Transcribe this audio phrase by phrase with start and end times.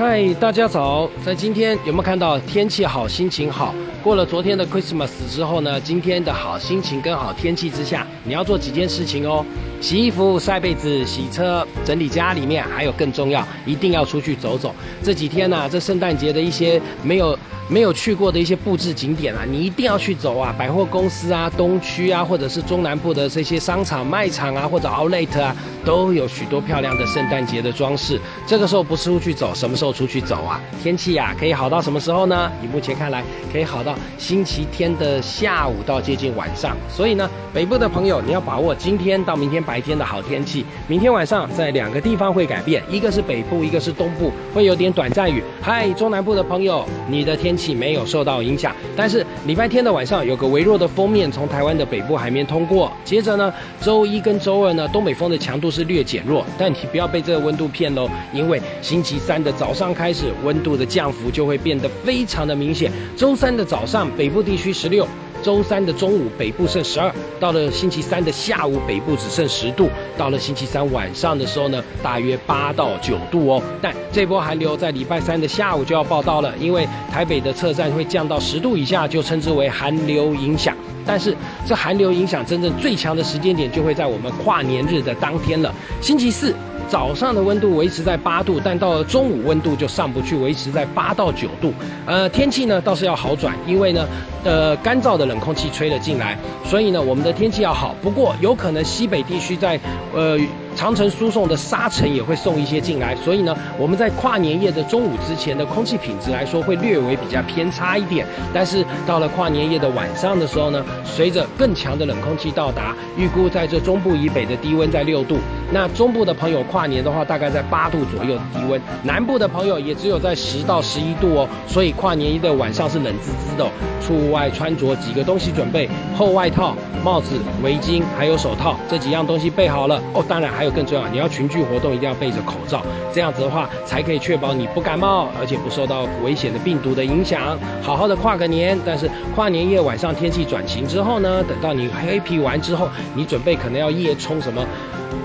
[0.00, 1.10] 嗨，大家早！
[1.22, 3.74] 在今天有没有看到天气好，心情好？
[4.02, 9.44] 过了昨天的 Christmas 之后呢，今天的好心情跟好天气之下，你要做几件事情哦：
[9.78, 14.74] 洗衣服、晒被子、洗车、整理家里面，还有更重要，一定要出去走走。
[15.02, 17.38] 这几天呢，这圣诞节的一些没有
[17.68, 20.54] 没有去过的一些布置景点啊，你一定要去走啊！
[20.56, 28.20] 百货公司啊，东区啊，或者是中南部的这些商场、卖场啊，或者 Outlet 啊，都有许多漂亮的圣诞节的装饰。
[28.46, 30.60] 这个时候不出去走，什么时候出去走啊？
[30.82, 32.50] 天气呀，可以好到什么时候呢？
[32.62, 36.76] 以目前看来，可以好到星期天的下午到接近晚上。
[36.88, 40.64] 所以呢，北部的朋友，你要把握今天到明天白天的好天气。
[40.86, 45.42] 明天晚上在两个地方会改变，一个是北部，一个是东部，会有点短暂雨。
[45.60, 52.90] 嗨，中南部的朋友，你的天气没有受到影响，但是礼拜天的晚上有个微弱的锋面从台湾的北部海面通过。
[53.04, 62.90] 接着呢，周一跟周二呢，东北风的强度是略减弱，但你不要被这个温度骗喽，因为星期三的早上开始温度的降幅就会变得非常的明显。
[63.16, 65.04] 周三的早上，北部地区十六；
[65.42, 73.62] 周三的中午，北部剩十二；到了星期三的下午，北部只剩十度；到了星期三晚上的时候呢，大约八到九度哦。
[73.80, 80.76] 但这波寒流在礼拜三的下午就要报道了，因为台北的侧站会降到十度以下，就称之为寒流影响。
[81.06, 81.34] 但是
[81.66, 86.54] 这寒流影响真正最强的时间点，就会在我们跨年日的当天了，星期四。
[86.90, 91.72] 早上的温度维持在八度，但到了中午温度就上不去，维持在八到九度。
[92.04, 94.04] 呃，天气呢倒是要好转，因为呢，
[94.42, 97.94] 呃，干燥的冷空气吹了进来，所以呢，我们的天气要好。
[98.02, 99.78] 不过有可能西北地区在
[100.12, 100.36] 呃
[100.74, 108.26] 长城输送的沙尘也会送一些进来，所以呢，我们在跨年夜的中午之前的空气品质来说会略微比较偏差一点。
[108.52, 115.38] 但是到了跨年夜的晚上的时候呢，随着更强的冷空气到达，预估在这中部以北的低温在六度。
[115.72, 121.48] 那中部的朋友跨年的话，大概在八度左右的低温；南部的朋友也只有在十到十一度哦。
[121.68, 123.64] 所以跨年一的晚上是冷滋滋的，
[124.00, 126.74] 出外穿着几个东西准备：厚外套、
[127.04, 128.76] 帽子、围巾，还有手套。
[128.88, 130.24] 这几样东西备好了哦。
[130.28, 138.76] 当然还有更重要，你要群聚活动一定要备着口罩，这样子的话才可以确保你不感冒，而且不受到危险的病毒的影响，好好的跨个年。
[138.84, 144.66] 但是跨年夜晚上天气转晴之后呢，等到你黑皮完之后，你准备可能要夜冲什么？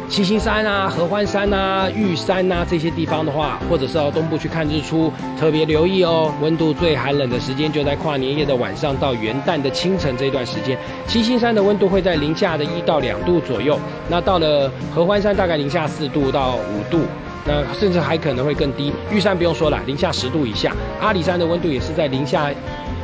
[0.08, 6.34] 七山啊、合欢山啊、玉山啊这些地方的话，或者是到东部去看日出，特别留意哦。
[6.42, 10.78] 温度最寒冷的时间就在跨年夜的晚上到元旦的清晨这段时间。
[11.08, 13.80] 七星山的温度会在零下的一到两度左右，
[14.10, 17.02] 那到了合欢山大概零下四度到五度，
[17.46, 18.94] 那甚至还可能会更低。
[19.12, 20.72] 玉山不用说了，零下十度以下。
[21.02, 22.50] 阿里山的温度也是在零下。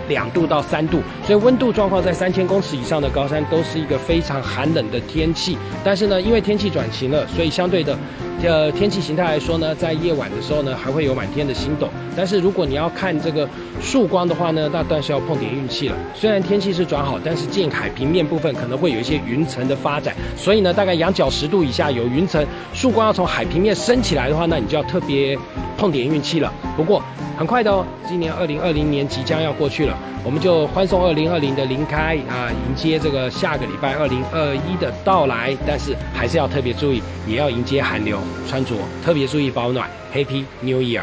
[0.08, 5.58] 两度到三度，所以温度状况在三千公尺以上的高山都是一个非常寒冷的天气。
[5.84, 7.98] 但是呢，因为天气转晴了，所以相对的，
[8.44, 11.88] 呃，天气形态来说呢，在夜晚的时候呢，还会有满天的星斗。
[12.16, 13.48] 但是如果你要看这个
[13.82, 15.96] 曙光的话呢，那当然是要碰点运气了。
[16.14, 25.38] 虽然天气是转好，但是近海平面部分可能会有一些云层的发展，所以呢，大概仰角十度以下有云层，曙光要从海平面升起来的话，那你就要特别
[25.78, 26.52] 碰点运气了。
[26.76, 27.02] 不过
[27.42, 29.98] 很快的哦，今年二零二零年即将要过去了。
[30.24, 35.58] 我们就欢送二零二零的临开啊，迎接这个下个礼拜二零二一的到来。
[35.66, 39.90] 但是还是要特别注意，也要迎接寒流，穿着特别注意保暖。
[40.14, 41.02] Happy New Year！